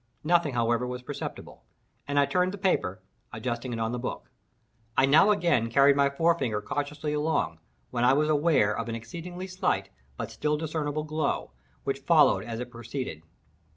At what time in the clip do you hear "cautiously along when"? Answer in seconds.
6.59-8.03